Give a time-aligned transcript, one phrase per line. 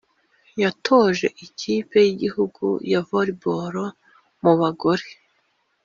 [0.63, 3.75] yatoje ikipe y’igihugu ya Volleyball
[4.41, 5.05] mu bagore